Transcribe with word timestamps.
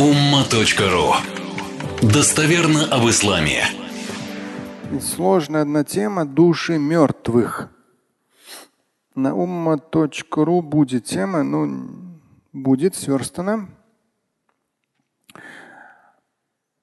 umma.ru 0.00 1.12
Достоверно 2.00 2.86
об 2.86 3.06
исламе. 3.10 3.64
Сложная 4.98 5.60
одна 5.60 5.84
тема 5.84 6.24
души 6.24 6.78
мертвых. 6.78 7.68
На 9.14 9.32
umma.ru 9.34 10.62
будет 10.62 11.04
тема, 11.04 11.42
ну, 11.42 12.18
будет 12.54 12.94
сверстана. 12.94 13.68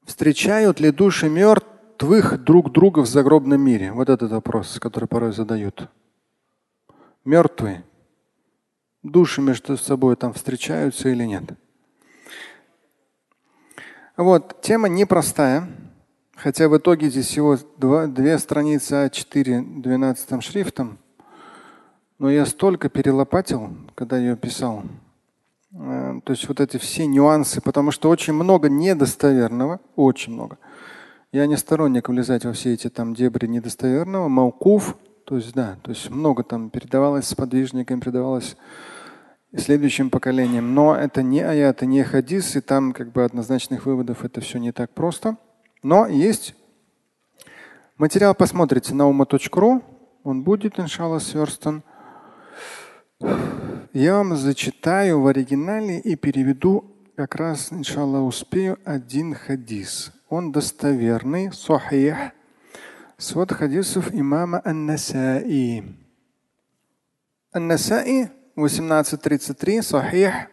Встречают 0.05 0.79
ли 0.79 0.91
души 0.91 1.27
мертвых 1.27 2.43
друг 2.43 2.71
друга 2.71 2.99
в 2.99 3.07
загробном 3.07 3.59
мире? 3.59 3.93
Вот 3.93 4.09
этот 4.09 4.29
вопрос, 4.29 4.77
который 4.79 5.09
порой 5.09 5.33
задают. 5.33 5.89
Мертвые. 7.25 7.83
Души 9.01 9.41
между 9.41 9.75
собой 9.75 10.15
там 10.17 10.33
встречаются 10.33 11.09
или 11.09 11.23
нет? 11.23 11.57
Вот, 14.17 14.61
тема 14.61 14.89
непростая. 14.89 15.67
Хотя 16.35 16.69
в 16.69 16.77
итоге 16.77 17.09
здесь 17.09 17.27
всего 17.27 17.55
два, 17.77 18.07
две 18.07 18.39
страницы 18.39 18.95
А4 19.05 19.81
12 19.81 20.43
шрифтом. 20.43 20.97
Но 22.17 22.31
я 22.31 22.47
столько 22.47 22.89
перелопатил, 22.89 23.69
когда 23.93 24.17
ее 24.17 24.35
писал. 24.35 24.83
Э, 25.71 26.19
то 26.23 26.33
есть 26.33 26.47
вот 26.47 26.59
эти 26.59 26.77
все 26.77 27.05
нюансы, 27.05 27.61
потому 27.61 27.91
что 27.91 28.09
очень 28.09 28.33
много 28.33 28.69
недостоверного, 28.69 29.79
очень 29.95 30.33
много. 30.33 30.57
Я 31.31 31.45
не 31.45 31.55
сторонник 31.55 32.09
влезать 32.09 32.43
во 32.43 32.53
все 32.53 32.73
эти 32.73 32.89
там 32.89 33.13
дебри 33.13 33.45
недостоверного, 33.45 34.29
маукуф, 34.29 34.97
то 35.25 35.35
есть 35.35 35.53
да, 35.53 35.77
то 35.83 35.91
есть 35.91 36.09
много 36.09 36.43
там 36.43 36.71
передавалось 36.71 37.27
с 37.27 37.35
подвижниками, 37.35 37.99
передавалось 37.99 38.57
следующим 39.59 40.09
поколениям. 40.09 40.73
Но 40.73 40.95
это 40.95 41.23
не 41.23 41.41
аят, 41.41 41.81
не 41.81 42.03
хадис, 42.03 42.55
и 42.55 42.61
там 42.61 42.93
как 42.93 43.11
бы 43.11 43.23
однозначных 43.23 43.85
выводов 43.85 44.23
это 44.23 44.41
все 44.41 44.59
не 44.59 44.71
так 44.71 44.91
просто. 44.91 45.37
Но 45.83 46.07
есть 46.07 46.55
материал, 47.97 48.35
посмотрите 48.35 48.93
на 48.93 49.07
ума.ру, 49.07 49.83
он 50.23 50.43
будет, 50.43 50.79
иншаллах, 50.79 51.21
сверстан. 51.21 51.83
Я 53.93 54.17
вам 54.17 54.35
зачитаю 54.35 55.21
в 55.21 55.27
оригинале 55.27 55.99
и 55.99 56.15
переведу 56.15 56.85
как 57.15 57.35
раз, 57.35 57.71
иншаллах, 57.71 58.23
успею 58.23 58.77
один 58.85 59.33
хадис. 59.33 60.11
Он 60.29 60.51
достоверный, 60.51 61.51
сахих. 61.51 62.15
Свод 63.17 63.51
хадисов 63.51 64.13
имама 64.13 64.61
Ан-Насаи. 64.63 65.83
Ан-Насаи 67.51 68.29
1833 68.57 69.81
صحيح 69.81 70.47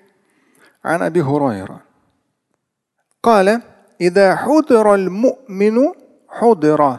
عن 0.85 1.03
أبي 1.03 1.23
هريرة. 1.23 1.81
قال 3.23 3.63
إذا 4.01 4.37
حضر 4.37 4.95
المؤمن 4.95 5.79
حضر. 6.29 6.99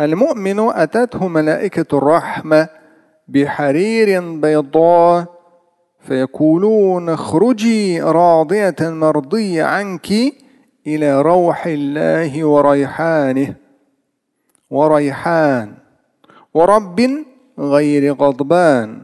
المؤمن 0.00 0.58
أتته 0.58 1.28
ملائكة 1.28 1.98
الرحمة 1.98 2.68
بحرير 3.28 4.36
بيضاء 4.40 5.34
فيقولون 6.00 7.08
اخرجي 7.08 8.02
راضية 8.02 8.76
مرضية 8.80 9.64
عنك 9.64 10.12
إلى 10.86 11.22
روح 11.22 11.66
الله 11.66 12.44
وريحانه. 12.44 13.54
وريحان. 14.70 15.74
ورب 16.54 17.24
غير 17.58 18.12
غضبان. 18.12 19.00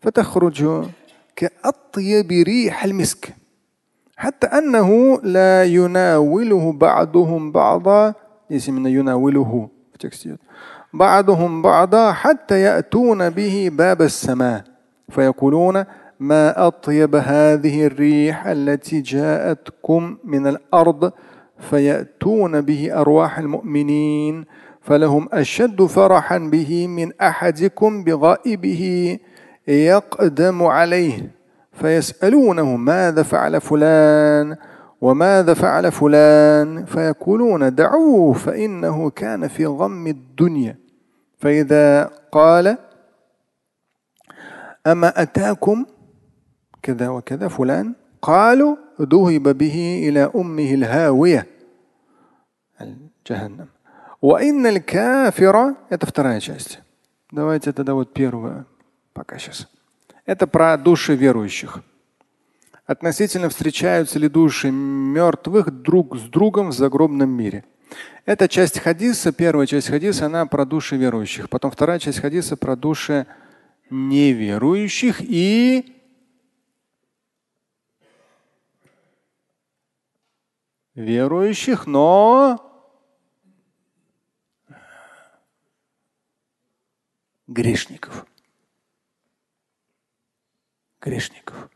فتخرج 0.00 0.84
كأطيب 1.36 2.30
ريح 2.32 2.84
المسك. 2.84 3.34
حتى 4.16 4.46
أنه 4.46 5.20
لا 5.22 5.64
يناوله 5.64 6.72
بعضهم 6.72 7.52
بعضا. 7.52 8.14
من 8.50 8.86
يناوله. 8.86 9.68
بعضهم 10.92 11.62
بعضا 11.62 12.12
حتى 12.12 12.60
يأتون 12.60 13.30
به 13.30 13.70
باب 13.72 14.02
السماء. 14.02 14.64
فيقولون 15.10 15.84
ما 16.20 16.66
أطيب 16.66 17.14
هذه 17.14 17.86
الريح 17.86 18.46
التي 18.46 19.00
جاءتكم 19.00 20.16
من 20.24 20.46
الأرض. 20.46 21.12
فيأتون 21.58 22.60
به 22.60 23.00
أرواح 23.00 23.38
المؤمنين. 23.38 24.44
فلهم 24.84 25.28
أشد 25.32 25.82
فرحا 25.82 26.38
به 26.38 26.86
من 26.86 27.12
أحدكم 27.20 28.04
بغائبه 28.04 29.18
يقدم 29.68 30.62
عليه 30.62 31.30
فيسألونه 31.72 32.76
ماذا 32.76 33.22
فعل 33.22 33.60
فلان 33.60 34.56
وماذا 35.00 35.54
فعل 35.54 35.92
فلان 35.92 36.84
فيقولون 36.84 37.74
دعوه 37.74 38.32
فإنه 38.32 39.10
كان 39.10 39.48
في 39.48 39.66
غم 39.66 40.06
الدنيا. 40.06 40.78
فإذا 41.38 42.10
قال 42.32 42.78
أما 44.86 45.22
أتاكم 45.22 45.86
كذا 46.82 47.08
وكذا 47.08 47.48
فلان 47.48 47.94
قالوا 48.22 48.76
ذهب 49.00 49.58
به 49.58 50.08
إلى 50.08 50.30
أمه 50.36 50.74
الهاوية 50.74 51.46
جهنم 53.30 53.73
кафира– 54.80 55.76
это 55.90 56.06
вторая 56.06 56.40
часть. 56.40 56.80
Давайте 57.30 57.72
тогда 57.72 57.92
вот 57.92 58.14
первую 58.14 58.66
пока 59.12 59.38
сейчас. 59.38 59.68
Это 60.24 60.46
про 60.46 60.78
души 60.78 61.14
верующих. 61.14 61.82
Относительно 62.86 63.48
встречаются 63.48 64.18
ли 64.18 64.28
души 64.28 64.70
мертвых 64.70 65.70
друг 65.70 66.16
с 66.16 66.22
другом 66.22 66.68
в 66.68 66.72
загробном 66.72 67.30
мире. 67.30 67.64
Эта 68.24 68.48
часть 68.48 68.78
хадиса, 68.78 69.32
первая 69.32 69.66
часть 69.66 69.88
хадиса, 69.88 70.26
она 70.26 70.46
про 70.46 70.64
души 70.64 70.96
верующих. 70.96 71.50
Потом 71.50 71.70
вторая 71.70 71.98
часть 71.98 72.20
хадиса 72.20 72.56
про 72.56 72.76
души 72.76 73.26
неверующих 73.90 75.20
и 75.20 76.02
верующих, 80.94 81.86
но 81.86 82.73
грешников. 87.46 88.26
Грешников. 91.00 91.70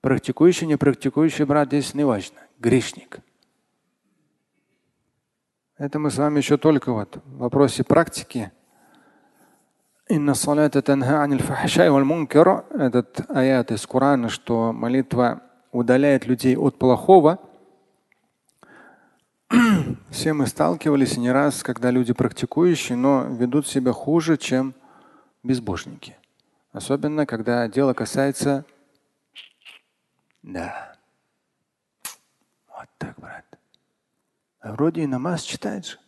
Практикующий, 0.00 0.66
не 0.66 0.76
практикующий 0.76 1.44
брат 1.44 1.68
здесь 1.68 1.94
не. 1.94 2.38
Грешник. 2.58 3.20
Это 5.78 5.98
мы 5.98 6.10
с 6.10 6.18
вами 6.18 6.38
еще 6.38 6.58
только 6.58 6.92
вот 6.92 7.16
в 7.24 7.38
вопросе 7.38 7.84
практики. 7.84 8.52
Инна 10.08 10.34
салата 10.34 10.82
танха 10.82 11.22
аниль 11.22 11.42
фахшай 11.42 11.88
валь. 11.90 12.04
Этот 12.70 13.30
аят 13.30 13.72
из 13.72 13.86
Корана, 13.86 14.28
что 14.28 14.72
молитва 14.72 15.42
удаляет 15.70 16.26
людей 16.26 16.56
от 16.56 16.78
плохого– 16.78 17.38
все 20.12 20.34
мы 20.34 20.46
сталкивались 20.46 21.16
не 21.16 21.32
раз, 21.32 21.62
когда 21.62 21.90
люди 21.90 22.12
практикующие, 22.12 22.96
но 22.96 23.24
ведут 23.24 23.66
себя 23.66 23.92
хуже, 23.92 24.36
чем 24.36 24.74
безбожники. 25.42 26.16
Особенно, 26.72 27.26
когда 27.26 27.66
дело 27.66 27.94
касается… 27.94 28.64
Да. 30.42 30.96
Вот 32.68 32.88
так, 32.98 33.18
брат. 33.18 33.44
А 34.60 34.72
вроде 34.72 35.02
и 35.02 35.06
намаз 35.06 35.42
читает 35.42 35.86
же. 35.86 35.98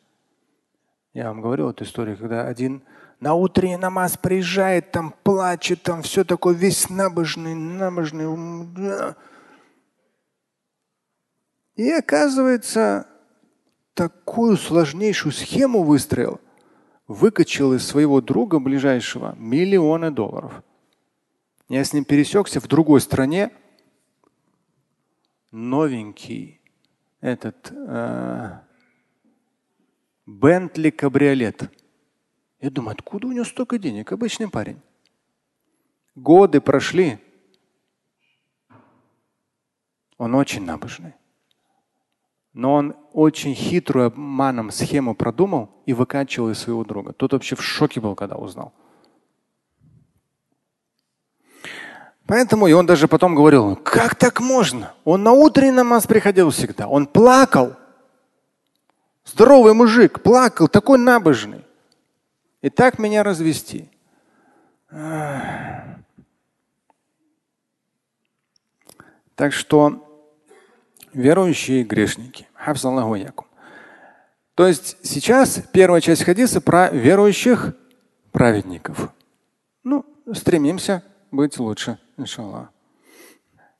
Я 1.15 1.29
вам 1.29 1.41
говорил 1.41 1.71
эту 1.71 1.85
историю, 1.85 2.19
когда 2.19 2.47
один 2.47 2.83
на 3.21 3.35
утренний 3.35 3.77
намаз 3.77 4.19
приезжает, 4.19 4.93
там 4.93 5.15
плачет, 5.23 5.83
там 5.83 6.03
все 6.03 6.25
такое, 6.25 6.55
весь 6.55 6.91
набожный, 6.91 7.55
набожный. 7.55 9.15
И 11.77 11.91
оказывается, 11.91 13.09
такую 13.95 14.57
сложнейшую 14.57 15.33
схему 15.33 15.83
выстроил, 15.83 16.41
выкачал 17.07 17.73
из 17.75 17.87
своего 17.87 18.21
друга 18.21 18.59
ближайшего 18.59 19.35
миллионы 19.39 20.11
долларов. 20.11 20.63
Я 21.69 21.85
с 21.85 21.93
ним 21.93 22.05
пересекся 22.05 22.61
в 22.61 22.67
другой 22.67 23.01
стране. 23.01 23.51
Новенький 25.51 26.61
этот 27.21 27.73
Бентли 30.27 30.89
э, 30.89 30.93
кабриолет. 30.93 31.71
Я 32.61 32.71
думаю, 32.71 32.93
откуда 32.93 33.29
у 33.29 33.33
него 33.33 33.45
столько 33.45 33.79
денег? 33.79 34.13
Обычный 34.13 34.51
парень. 34.51 34.81
Годы 36.15 36.61
прошли. 36.61 37.19
Он 40.19 40.35
очень 40.35 40.65
набожный. 40.65 41.15
Но 42.55 42.75
он 42.75 42.97
очень 43.13 43.55
хитрую 43.55 44.07
обманом 44.07 44.71
схему 44.71 45.15
продумал 45.15 45.71
и 45.87 45.93
выкачивал 45.93 46.51
из 46.51 46.59
своего 46.59 46.85
друга. 46.85 47.13
Тот 47.13 47.33
вообще 47.33 47.57
в 47.57 47.63
шоке 47.63 48.01
был, 48.01 48.15
когда 48.15 48.37
узнал. 48.37 48.73
Поэтому 52.27 52.69
и 52.69 52.73
он 52.73 52.87
даже 52.87 53.07
потом 53.09 53.35
говорил, 53.35 53.77
как 53.77 54.15
так 54.15 54.41
можно? 54.41 54.95
Он 55.05 55.23
на 55.23 55.33
утренний 55.33 55.73
намаз 55.73 56.07
приходил 56.07 56.51
всегда, 56.51 56.87
он 56.89 57.07
плакал. 57.07 57.75
Здоровый 59.25 59.75
мужик, 59.75 60.23
плакал, 60.23 60.69
такой 60.69 60.99
набожный. 60.99 61.65
И 62.63 62.71
так 62.71 62.99
меня 62.99 63.23
развести. 63.23 63.91
Так 69.35 69.53
что 69.53 70.04
верующие 71.15 71.85
грешники. 71.85 72.47
То 74.55 74.67
есть 74.67 74.97
сейчас 75.03 75.63
первая 75.73 76.01
часть 76.01 76.25
хадиса 76.25 76.61
про 76.61 76.91
верующих 76.91 77.75
праведников. 78.33 79.11
Ну, 79.83 80.05
стремимся 80.33 81.03
быть 81.31 81.59
лучше, 81.59 81.99
иншаллах. 82.17 82.71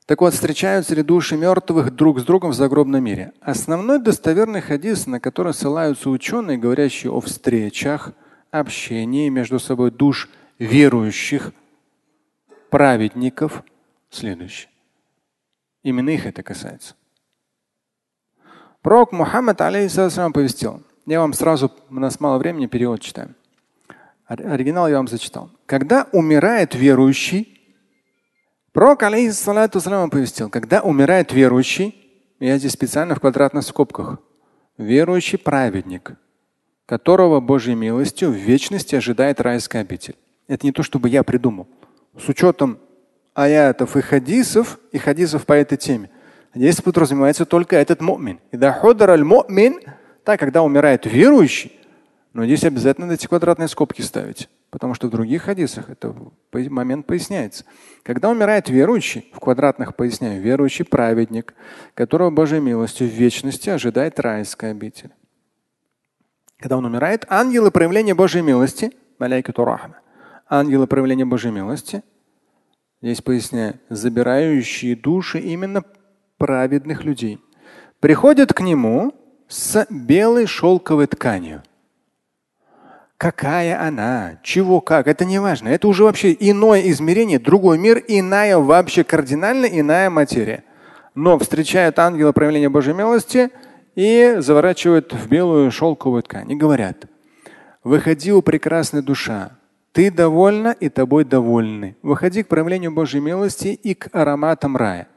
Так 0.07 0.21
вот, 0.21 0.35
встречаются 0.35 0.95
ли 0.95 1.03
души 1.03 1.37
мертвых 1.37 1.95
друг 1.95 2.21
с 2.21 2.25
другом 2.25 2.51
в 2.51 2.55
загробном 2.55 3.03
мире? 3.03 3.33
Основной 3.41 3.99
достоверный 3.99 4.61
хадис, 4.61 5.07
на 5.07 5.19
который 5.19 5.55
ссылаются 5.55 6.11
ученые, 6.11 6.59
говорящие 6.59 7.11
о 7.11 7.21
встречах, 7.21 8.13
общении 8.51 9.31
между 9.31 9.59
собой 9.59 9.91
душ 9.91 10.29
верующих, 10.59 11.53
праведников, 12.71 13.63
следующий. 14.11 14.69
Именно 15.83 16.11
их 16.11 16.27
это 16.27 16.43
касается. 16.43 16.95
Пророк 18.85 19.13
Мухаммад 19.13 19.63
алейхиссалам 19.63 20.35
повестил. 20.35 20.83
Я 21.07 21.21
вам 21.21 21.33
сразу, 21.33 21.73
у 21.89 21.95
нас 21.95 22.21
мало 22.21 22.37
времени, 22.37 22.67
перевод 22.67 23.01
читаю. 23.01 23.35
Оригинал 24.27 24.89
я 24.89 24.99
вам 24.99 25.09
зачитал. 25.09 25.49
Когда 25.65 26.07
умирает 26.13 26.75
верующий, 26.75 27.63
пророк 28.73 29.03
алейхиссалам 29.03 30.11
повестил, 30.11 30.51
когда 30.51 30.83
умирает 30.83 31.33
верующий, 31.33 31.95
я 32.41 32.59
здесь 32.59 32.73
специально 32.73 33.15
в 33.15 33.21
квадратных 33.21 33.65
скобках, 33.65 34.19
верующий 34.77 35.39
праведник, 35.39 36.13
которого 36.85 37.41
Божьей 37.41 37.77
милостью 37.77 38.33
в 38.33 38.35
вечности 38.35 38.95
ожидает 38.97 39.41
райская 39.41 39.81
обитель. 39.81 40.17
Это 40.47 40.67
не 40.67 40.73
то, 40.73 40.83
чтобы 40.83 41.09
я 41.09 41.23
придумал. 41.23 41.69
С 42.19 42.29
учетом 42.29 42.79
аятов 43.33 43.97
и 43.97 44.03
хадисов, 44.03 44.79
и 44.93 44.99
хадисов 44.99 45.47
по 45.47 45.55
этой 45.55 45.79
теме. 45.79 46.11
Здесь 46.55 46.81
подразумевается 46.81 47.47
только 47.47 47.77
этот 47.77 48.01
мумин. 48.01 48.39
мумин, 49.25 49.81
так, 50.23 50.39
когда 50.39 50.63
умирает 50.63 51.05
верующий, 51.05 51.73
но 52.33 52.45
здесь 52.45 52.65
обязательно 52.65 53.13
эти 53.13 53.27
квадратные 53.27 53.69
скобки 53.69 54.03
ставить. 54.03 54.49
Потому 54.71 54.95
что 54.95 55.07
в 55.07 55.11
других 55.11 55.43
хадисах 55.43 55.91
это 55.91 56.15
момент 56.53 57.07
поясняется. 57.07 57.65
Когда 58.03 58.29
умирает 58.29 58.69
верующий, 58.69 59.31
в 59.33 59.39
квадратных 59.39 59.95
поясняю, 59.95 60.43
верующий 60.43 60.85
праведник, 60.85 61.55
которого 61.95 62.31
Божьей 62.31 62.61
милостью 62.61 63.09
в 63.09 63.13
вечности 63.13 63.71
ожидает 63.71 64.19
райская 64.19 64.73
обитель. 64.73 65.11
Когда 66.59 66.77
он 66.77 66.85
умирает, 66.85 67.25
ангелы 67.29 67.71
проявления 67.71 68.15
Божьей 68.15 68.43
милости, 68.43 68.93
ангелы 70.49 70.87
проявления 70.87 71.25
Божьей 71.25 71.51
милости– 71.51 72.03
Здесь 73.05 73.21
поясняю, 73.21 73.79
забирающие 73.91 74.97
души 74.97 75.39
именно 75.39 75.85
праведных 76.45 77.05
людей. 77.05 77.41
Приходят 78.01 78.53
к 78.53 78.61
нему 78.61 79.15
с 79.49 79.87
белой 79.89 80.45
шелковой 80.45 81.07
тканью. 81.07 81.63
Какая 83.17 83.81
она, 83.81 84.41
чего 84.43 84.83
как, 84.83 85.07
это 85.07 85.25
не 85.25 85.39
важно. 85.39 85.69
Это 85.69 85.89
уже 85.89 86.05
вообще 86.05 86.37
иное 86.39 86.83
измерение, 86.91 87.39
другой 87.39 87.79
мир, 87.79 88.05
иная 88.09 88.59
вообще 88.59 89.05
кардинально 89.05 89.65
иная 89.65 90.11
материя. 90.11 90.65
Но 91.15 91.39
встречают 91.39 91.99
ангела 91.99 92.33
проявления 92.33 92.69
Божьей 92.69 92.93
милости 92.93 93.49
и 93.95 94.35
заворачивают 94.41 95.15
в 95.15 95.27
белую 95.31 95.71
шелковую 95.71 96.25
ткань 96.25 96.53
и 96.53 96.57
говорят, 96.57 97.07
выходи, 97.85 98.33
у 98.35 98.43
прекрасная 98.43 99.01
душа, 99.01 99.53
ты 99.93 100.11
довольна 100.11 100.77
и 100.79 100.91
тобой 100.91 101.25
довольны. 101.25 101.97
Выходи 102.03 102.43
к 102.43 102.49
проявлению 102.49 102.93
Божьей 102.93 103.23
милости 103.23 103.69
и 103.69 103.95
к 103.95 104.11
ароматам 104.13 104.77
рая. 104.77 105.09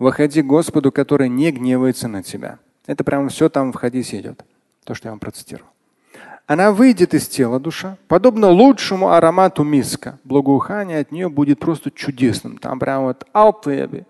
Выходи 0.00 0.42
Господу, 0.42 0.90
который 0.90 1.28
не 1.28 1.52
гневается 1.52 2.08
на 2.08 2.24
тебя. 2.24 2.58
Это 2.86 3.04
прямо 3.04 3.28
все 3.28 3.48
там 3.48 3.72
в 3.72 3.76
хадисе 3.76 4.18
идет. 4.18 4.44
То, 4.84 4.94
что 4.94 5.06
я 5.08 5.12
вам 5.12 5.20
процитировал. 5.20 5.68
Она 6.46 6.72
выйдет 6.72 7.14
из 7.14 7.28
тела 7.28 7.60
душа, 7.60 7.96
подобно 8.08 8.48
лучшему 8.48 9.10
аромату 9.10 9.62
миска. 9.62 10.18
Благоухание 10.24 10.98
от 10.98 11.12
нее 11.12 11.28
будет 11.28 11.60
просто 11.60 11.92
чудесным. 11.92 12.58
Там 12.58 12.80
прямо 12.80 13.04
вот 13.04 13.24
алтеби. 13.32 14.06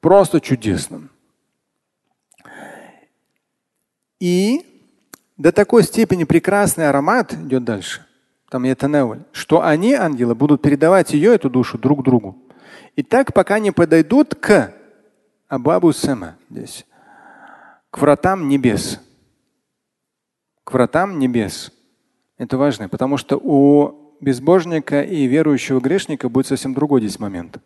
Просто 0.00 0.40
чудесным. 0.40 1.08
И 4.20 4.66
до 5.38 5.52
такой 5.52 5.84
степени 5.84 6.24
прекрасный 6.24 6.90
аромат 6.90 7.32
идет 7.32 7.64
дальше– 7.64 8.04
там 8.50 8.62
ятанаваль, 8.64 9.24
что 9.32 9.64
они, 9.64 9.94
ангелы, 9.94 10.34
будут 10.36 10.62
передавать 10.62 11.12
ее, 11.12 11.34
эту 11.34 11.50
душу, 11.50 11.76
друг 11.76 12.04
другу. 12.04 12.36
И 12.94 13.02
так, 13.02 13.32
пока 13.32 13.58
не 13.58 13.72
подойдут 13.72 14.36
к 14.36 14.72
Абабу 15.54 15.92
Сама 15.92 16.36
здесь, 16.50 16.84
к 17.90 17.98
вратам 17.98 18.48
небес. 18.48 19.00
К 20.64 20.72
вратам 20.72 21.18
небес. 21.18 21.72
Это 22.38 22.58
важно, 22.58 22.88
потому 22.88 23.16
что 23.16 23.36
у 23.36 24.16
безбожника 24.20 25.02
и 25.02 25.26
верующего 25.26 25.78
грешника 25.78 26.28
будет 26.28 26.48
совсем 26.48 26.74
другой 26.74 27.02
здесь 27.02 27.20
момент. 27.20 27.58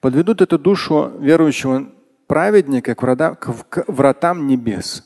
Подведут 0.00 0.40
эту 0.40 0.58
душу 0.58 1.12
верующего 1.18 1.92
праведника 2.26 2.94
к, 2.94 3.02
врата, 3.02 3.34
к 3.34 3.84
вратам 3.86 4.46
небес. 4.46 5.04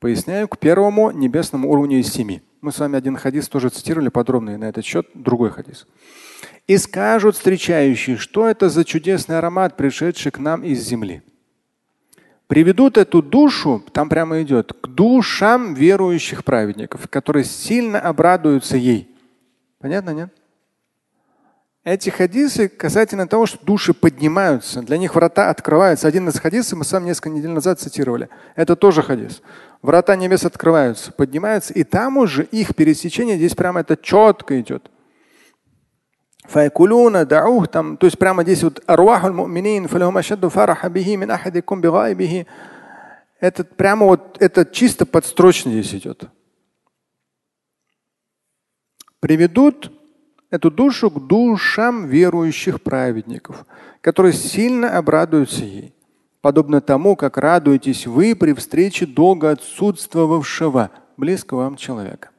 Поясняю, 0.00 0.48
к 0.48 0.58
первому 0.58 1.10
небесному 1.10 1.70
уровню 1.70 2.00
из 2.00 2.12
семи. 2.12 2.42
Мы 2.60 2.72
с 2.72 2.78
вами 2.78 2.98
один 2.98 3.16
хадис 3.16 3.48
тоже 3.48 3.70
цитировали 3.70 4.08
подробно 4.10 4.58
на 4.58 4.64
этот 4.64 4.84
счет, 4.84 5.06
другой 5.14 5.50
хадис. 5.50 5.86
И 6.70 6.78
скажут 6.78 7.34
встречающие, 7.34 8.16
что 8.16 8.46
это 8.46 8.68
за 8.68 8.84
чудесный 8.84 9.38
аромат, 9.38 9.76
пришедший 9.76 10.30
к 10.30 10.38
нам 10.38 10.62
из 10.62 10.80
земли. 10.86 11.20
Приведут 12.46 12.96
эту 12.96 13.22
душу, 13.22 13.82
там 13.92 14.08
прямо 14.08 14.40
идет, 14.42 14.72
к 14.80 14.86
душам 14.86 15.74
верующих 15.74 16.44
праведников, 16.44 17.08
которые 17.10 17.42
сильно 17.42 17.98
обрадуются 17.98 18.76
ей. 18.76 19.12
Понятно, 19.80 20.10
нет? 20.10 20.32
Эти 21.82 22.08
хадисы 22.10 22.68
касательно 22.68 23.26
того, 23.26 23.46
что 23.46 23.66
души 23.66 23.92
поднимаются, 23.92 24.80
для 24.82 24.96
них 24.96 25.16
врата 25.16 25.50
открываются. 25.50 26.06
Один 26.06 26.28
из 26.28 26.38
хадисов 26.38 26.78
мы 26.78 26.84
сам 26.84 27.04
несколько 27.04 27.30
недель 27.30 27.50
назад 27.50 27.80
цитировали. 27.80 28.28
Это 28.54 28.76
тоже 28.76 29.02
хадис 29.02 29.42
врата 29.82 30.16
небес 30.16 30.44
открываются, 30.44 31.12
поднимаются, 31.12 31.72
и 31.74 31.84
там 31.84 32.18
уже 32.18 32.44
их 32.44 32.74
пересечение, 32.74 33.36
здесь 33.36 33.54
прямо 33.54 33.80
это 33.80 33.96
четко 33.96 34.60
идет. 34.60 34.90
Файкулуна, 36.50 37.24
даух, 37.24 37.68
там, 37.68 37.96
то 37.96 38.06
есть 38.06 38.18
прямо 38.18 38.42
здесь 38.42 38.62
вот 38.62 38.82
арвахуль 38.86 39.32
муминин, 39.32 39.86
фараха 39.88 40.88
бихи 40.88 41.16
мин 41.16 41.30
ахадикум 41.30 41.80
бигайбихи. 41.80 42.46
Это 43.40 43.64
прямо 43.64 44.06
вот, 44.06 44.36
это 44.40 44.64
чисто 44.64 45.06
подстрочно 45.06 45.70
здесь 45.70 45.94
идет. 45.94 46.24
Приведут 49.20 49.92
эту 50.50 50.70
душу 50.70 51.10
к 51.10 51.26
душам 51.26 52.06
верующих 52.06 52.82
праведников, 52.82 53.64
которые 54.00 54.32
сильно 54.32 54.98
обрадуются 54.98 55.64
ей 55.64 55.94
подобно 56.40 56.80
тому, 56.80 57.16
как 57.16 57.36
радуетесь 57.36 58.06
вы 58.06 58.34
при 58.34 58.52
встрече 58.52 59.06
долго 59.06 59.50
отсутствовавшего 59.50 60.90
близкого 61.16 61.64
вам 61.64 61.76
человека. 61.76 62.30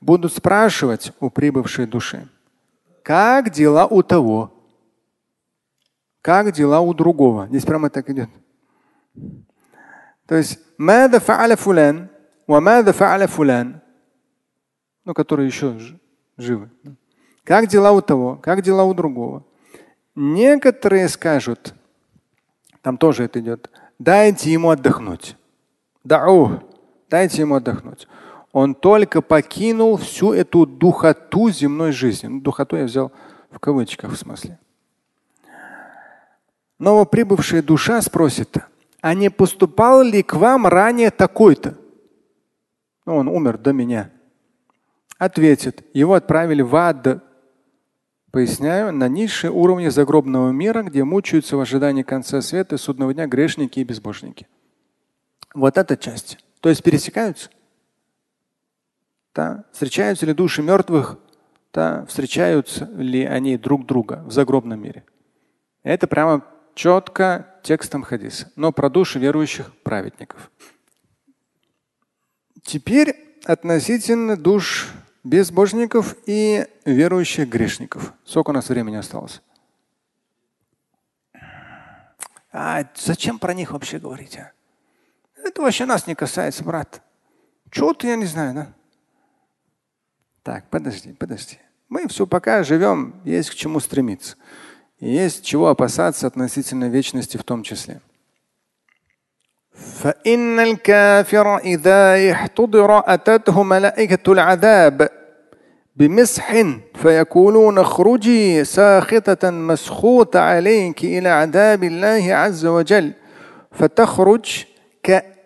Будут 0.00 0.32
спрашивать 0.32 1.12
у 1.20 1.30
прибывшей 1.30 1.86
души, 1.86 2.28
как 3.06 3.50
дела 3.50 3.86
у 3.86 4.02
того, 4.02 4.52
как 6.22 6.50
дела 6.50 6.80
у 6.80 6.92
другого. 6.92 7.46
Здесь 7.46 7.64
прямо 7.64 7.88
так 7.88 8.10
идет. 8.10 8.28
То 10.26 10.34
есть, 10.34 10.58
мада 10.76 11.18
фа'аля 11.18 11.54
фулян, 11.54 12.10
ва 12.48 12.58
мада 12.58 12.90
фа'аля 12.90 13.28
фулян, 13.28 13.80
ну, 15.04 15.14
которые 15.14 15.46
еще 15.46 15.78
живы. 16.36 16.68
Как 17.44 17.68
дела 17.68 17.92
у 17.92 18.00
того, 18.00 18.40
как 18.42 18.62
дела 18.62 18.82
у 18.82 18.92
другого. 18.92 19.44
Некоторые 20.16 21.08
скажут, 21.08 21.74
там 22.82 22.98
тоже 22.98 23.22
это 23.22 23.38
идет. 23.38 23.70
Дайте 24.00 24.50
ему 24.50 24.70
отдохнуть. 24.70 25.36
Дау. 26.02 26.60
Дайте 27.08 27.42
ему 27.42 27.54
отдохнуть. 27.54 28.08
Он 28.56 28.74
только 28.74 29.20
покинул 29.20 29.98
всю 29.98 30.32
эту 30.32 30.64
духоту 30.64 31.50
земной 31.50 31.92
жизни. 31.92 32.28
Ну, 32.28 32.40
духоту 32.40 32.76
я 32.76 32.84
взял 32.84 33.12
в 33.50 33.58
кавычках 33.58 34.10
в 34.10 34.16
смысле. 34.16 34.58
Новоприбывшая 36.78 37.62
душа 37.62 38.00
спросит, 38.00 38.56
а 39.02 39.12
не 39.12 39.28
поступал 39.28 40.00
ли 40.00 40.22
к 40.22 40.32
вам 40.32 40.66
ранее 40.66 41.10
такой-то? 41.10 41.76
Ну, 43.04 43.16
он 43.16 43.28
умер 43.28 43.58
до 43.58 43.74
меня. 43.74 44.10
Ответит, 45.18 45.84
его 45.92 46.14
отправили 46.14 46.62
в 46.62 46.74
ад. 46.76 47.22
Поясняю, 48.30 48.90
на 48.90 49.06
низшие 49.06 49.50
уровни 49.50 49.88
загробного 49.88 50.50
мира, 50.50 50.82
где 50.82 51.04
мучаются 51.04 51.58
в 51.58 51.60
ожидании 51.60 52.04
конца 52.04 52.40
света 52.40 52.76
и 52.76 52.78
судного 52.78 53.12
дня 53.12 53.26
грешники 53.26 53.80
и 53.80 53.84
безбожники. 53.84 54.48
Вот 55.52 55.76
эта 55.76 55.98
часть. 55.98 56.38
То 56.62 56.70
есть 56.70 56.82
пересекаются. 56.82 57.50
Да? 59.36 59.64
Встречаются 59.70 60.24
ли 60.24 60.32
души 60.32 60.62
мертвых? 60.62 61.18
Да? 61.72 62.06
Встречаются 62.06 62.86
ли 62.86 63.22
они 63.26 63.58
друг 63.58 63.84
друга 63.84 64.24
в 64.26 64.32
загробном 64.32 64.80
мире? 64.80 65.04
Это 65.82 66.06
прямо 66.06 66.42
четко 66.74 67.46
текстом 67.62 68.02
хадиса. 68.02 68.50
Но 68.56 68.72
про 68.72 68.88
души 68.88 69.18
верующих 69.18 69.76
праведников. 69.82 70.50
Теперь 72.62 73.14
относительно 73.44 74.38
душ 74.38 74.88
безбожников 75.22 76.16
и 76.24 76.66
верующих 76.86 77.46
грешников. 77.46 78.14
Сколько 78.24 78.50
у 78.50 78.54
нас 78.54 78.70
времени 78.70 78.96
осталось? 78.96 79.42
А 82.52 82.84
зачем 82.94 83.38
про 83.38 83.52
них 83.52 83.72
вообще 83.72 83.98
говорить? 83.98 84.38
А? 84.38 84.52
Это 85.44 85.60
вообще 85.60 85.84
нас 85.84 86.06
не 86.06 86.14
касается, 86.14 86.64
брат. 86.64 87.02
Чего-то 87.70 88.06
я 88.06 88.16
не 88.16 88.24
знаю, 88.24 88.54
да? 88.54 88.72
Так, 90.45 90.69
подожди, 90.69 91.13
подожди. 91.13 91.57
Мы 91.89 92.07
все 92.07 92.25
пока 92.25 92.63
живем, 92.63 93.15
есть 93.25 93.49
к 93.49 93.53
чему 93.53 93.79
стремиться. 93.79 94.35
И 94.99 95.09
есть 95.09 95.43
чего 95.45 95.67
опасаться 95.67 96.27
относительно 96.27 96.89
вечности 96.89 97.37
в 97.37 97.43
том 97.43 97.63
числе. 97.63 98.01
فإن 99.73 100.59
الكافر 100.59 101.57
إذا 101.57 102.31
احتضر 102.31 103.13
أتته 103.13 103.63
ملائكة 103.63 104.31
العذاب 104.31 105.09
بمسح 105.95 106.63
فيقولون 106.95 107.77
اخرجي 107.77 108.63
ساخطة 108.63 109.49
مسخوطة 109.49 110.39
عليك 110.39 111.03
إلى 111.03 111.29
عذاب 111.29 111.83
الله 111.83 112.33
عز 112.33 112.65
وجل 112.65 113.11
فتخرج 113.71 114.65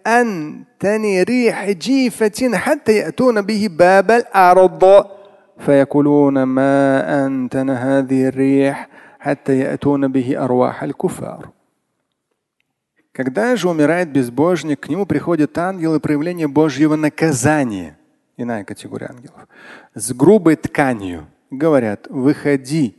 كأنتن 0.05 1.23
ريح 1.23 1.69
جيفة 1.69 2.57
حتى 2.57 2.91
يأتون 2.91 3.41
به 3.41 3.69
باب 3.71 4.11
الأرض 4.11 5.05
فيقولون 5.59 6.43
ما 6.43 7.25
أنتن 7.25 7.69
هذه 7.69 8.27
الريح 8.27 8.89
حتى 9.19 9.59
يأتون 9.59 10.07
به 10.07 10.43
أرواح 10.43 10.83
الكفار 10.83 11.49
Когда 13.13 13.55
же 13.55 13.69
умирает 13.69 14.11
безбожник, 14.11 14.81
к 14.81 14.89
нему 14.89 15.05
приходят 15.05 15.57
ангелы 15.57 16.01
проявления 16.01 16.49
Божьего 16.49 16.97
наказания, 16.97 17.97
иная 18.35 18.65
категория 18.65 19.07
ангелов, 19.07 19.47
с 19.93 20.11
грубой 20.11 20.57
тканью. 20.57 21.25
Говорят, 21.49 22.07
выходи, 22.09 22.98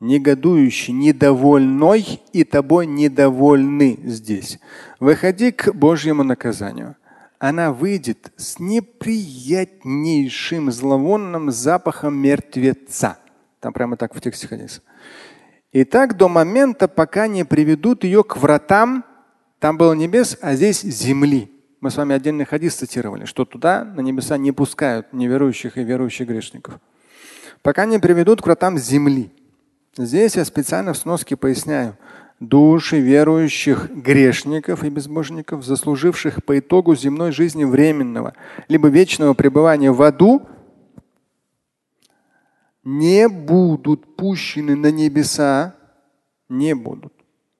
негодующий, 0.00 0.94
недовольной 0.94 2.20
и 2.32 2.44
тобой 2.44 2.86
недовольны 2.86 3.98
здесь. 4.04 4.58
Выходи 5.00 5.50
к 5.52 5.72
Божьему 5.72 6.24
наказанию. 6.24 6.96
Она 7.38 7.72
выйдет 7.72 8.32
с 8.36 8.58
неприятнейшим 8.58 10.72
зловонным 10.72 11.50
запахом 11.50 12.16
мертвеца. 12.16 13.18
Там 13.60 13.72
прямо 13.72 13.96
так 13.96 14.14
в 14.14 14.20
тексте 14.20 14.46
хадиса. 14.48 14.82
И 15.72 15.84
так 15.84 16.16
до 16.16 16.28
момента, 16.28 16.88
пока 16.88 17.28
не 17.28 17.44
приведут 17.44 18.04
ее 18.04 18.24
к 18.24 18.36
вратам 18.36 19.04
там 19.58 19.76
было 19.76 19.92
небес, 19.92 20.38
а 20.40 20.54
здесь 20.54 20.82
земли. 20.82 21.50
Мы 21.80 21.90
с 21.90 21.96
вами 21.96 22.14
отдельный 22.14 22.44
хадис 22.44 22.76
цитировали, 22.76 23.24
что 23.24 23.44
туда 23.44 23.84
на 23.84 24.00
небеса 24.00 24.36
не 24.36 24.52
пускают 24.52 25.12
неверующих 25.12 25.78
и 25.78 25.82
верующих 25.82 26.28
грешников. 26.28 26.78
Пока 27.62 27.86
не 27.86 27.98
приведут 27.98 28.40
к 28.40 28.46
вратам 28.46 28.78
земли. 28.78 29.32
Здесь 29.98 30.36
я 30.36 30.44
специально 30.44 30.92
в 30.92 30.96
сноске 30.96 31.36
поясняю. 31.36 31.96
Души 32.40 33.00
верующих 33.00 33.90
грешников 33.90 34.84
и 34.84 34.90
безбожников, 34.90 35.64
заслуживших 35.64 36.44
по 36.44 36.58
итогу 36.58 36.94
земной 36.94 37.32
жизни 37.32 37.64
временного, 37.64 38.34
либо 38.68 38.88
вечного 38.88 39.34
пребывания 39.34 39.90
в 39.90 40.00
аду, 40.00 40.48
не 42.84 43.28
будут 43.28 44.16
пущены 44.16 44.76
на 44.76 44.90
небеса, 44.90 45.74
не 46.48 46.74
будут. 46.74 47.12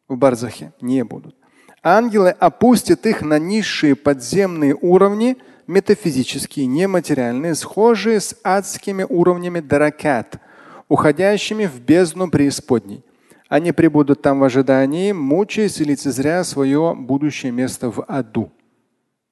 В 0.07 0.17
Барзахе 0.17 0.73
не 0.81 1.05
будут 1.05 1.35
ангелы 1.83 2.31
опустят 2.31 3.07
их 3.07 3.23
на 3.23 3.39
низшие 3.39 3.97
подземные 3.97 4.77
уровни, 4.81 5.37
метафизические, 5.67 6.67
нематериальные, 6.67 7.55
схожие 7.55 8.21
с 8.21 8.37
адскими 8.43 9.05
уровнями 9.09 9.61
даракат, 9.61 10.41
уходящими 10.89 11.67
в 11.67 11.81
бездну 11.81 12.31
преисподней. 12.31 13.05
Они 13.49 13.73
прибудут 13.73 14.23
там 14.23 14.41
в 14.41 14.45
ожидании, 14.45 15.13
мучаясь 15.13 15.81
и 15.81 15.85
лицезря 15.85 16.45
свое 16.45 16.95
будущее 16.95 17.53
место 17.53 17.91
в 17.91 18.05
аду. 18.07 18.53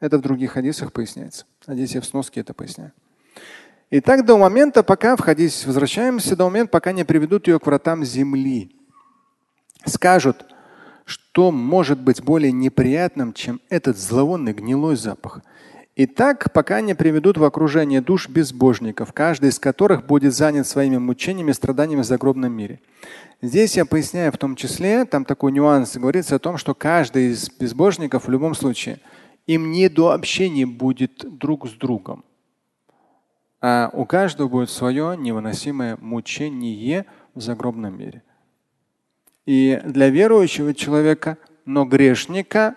Это 0.01 0.19
в 0.19 0.23
других 0.23 0.53
хадисах 0.53 0.93
поясняется. 0.93 1.45
А 1.67 1.75
здесь 1.75 1.95
я 1.95 2.01
в 2.01 2.07
сноске 2.07 2.41
это 2.41 2.55
поясняю. 2.55 2.93
И 3.91 4.01
так 4.01 4.25
до 4.25 4.37
момента, 4.37 4.83
пока 4.83 5.17
входить, 5.17 5.65
возвращаемся 5.67 6.35
до 6.35 6.45
момента, 6.45 6.71
пока 6.71 6.93
не 6.93 7.05
приведут 7.05 7.47
ее 7.47 7.59
к 7.59 7.67
вратам 7.67 8.05
земли. 8.05 8.75
Скажут– 9.85 10.47
что 11.07 11.53
может 11.53 12.01
быть 12.01 12.21
более 12.21 12.51
неприятным, 12.51 13.33
чем 13.33 13.61
этот 13.69 13.97
зловонный 13.97 14.53
гнилой 14.53 14.97
запах? 14.97 15.41
И 15.97 16.05
так, 16.05 16.53
пока 16.53 16.83
не 16.83 16.95
приведут 16.95 17.39
в 17.39 17.45
окружение 17.45 18.03
душ 18.03 18.29
безбожников, 18.29 19.15
каждый 19.15 19.49
из 19.49 19.59
которых 19.59 20.07
будет 20.07 20.35
занят 20.35 20.67
своими 20.67 20.99
мучениями 20.99 21.53
и 21.53 21.55
страданиями 21.55 22.03
в 22.03 22.05
загробном 22.05 22.53
мире. 22.53 22.81
Здесь 23.41 23.79
я 23.79 23.87
поясняю 23.87 24.31
в 24.31 24.37
том 24.37 24.57
числе, 24.57 25.07
там 25.07 25.25
такой 25.25 25.53
нюанс, 25.53 25.97
говорится 25.97 26.37
о 26.37 26.39
том, 26.39 26.59
что 26.59 26.75
каждый 26.75 27.31
из 27.31 27.49
безбожников 27.49 28.27
в 28.27 28.31
любом 28.31 28.55
случае, 28.55 29.01
им 29.47 29.71
не 29.71 29.89
до 29.89 30.13
общения 30.13 30.67
будет 30.67 31.25
друг 31.39 31.67
с 31.67 31.73
другом. 31.73 32.27
А 33.63 33.89
у 33.95 34.05
каждого 34.05 34.49
будет 34.49 34.69
свое 34.69 35.17
невыносимое 35.17 35.97
мучение 36.03 37.07
в 37.35 37.41
загробном 37.41 37.99
мире. 37.99 38.23
И 39.47 39.81
для 39.83 40.11
верующего 40.11 40.75
человека, 40.75 41.39
но 41.65 41.87
грешника, 41.87 42.75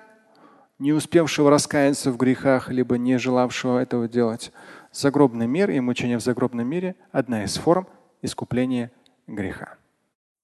не 0.79 0.93
успевшего 0.93 1.50
раскаяться 1.50 2.12
в 2.12 2.17
грехах, 2.17 2.69
либо 2.69 2.98
не 2.98 3.19
желавшего 3.19 3.79
этого 3.79 4.07
делать, 4.07 4.51
загробный 4.91 5.48
мир 5.48 5.69
и 5.69 5.79
мучение 5.79 6.17
в 6.17 6.21
загробном 6.21 6.67
мире– 6.67 6.95
одна 7.12 7.43
из 7.43 7.57
форм 7.57 7.88
искупления 8.21 8.91
греха. 9.27 9.75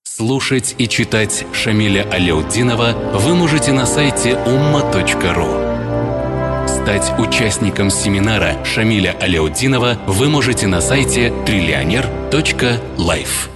Слушать 0.04 0.75
и 0.77 0.88
читать 0.88 1.46
Шамиля 1.51 2.08
Аляутдинова 2.12 3.18
вы 3.18 3.36
можете 3.36 3.74
на 3.74 3.86
сайте 3.86 4.32
umma.ru. 4.32 5.75
Стать 6.68 7.20
участником 7.20 7.89
семинара 7.89 8.63
Шамиля 8.63 9.18
Аляутдинова 9.20 9.98
вы 10.08 10.30
можете 10.30 10.68
на 10.68 10.82
сайте 10.82 11.34
триллионер.life. 11.46 13.55